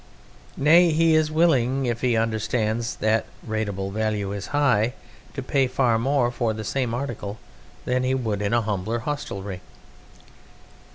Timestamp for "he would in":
8.01-8.51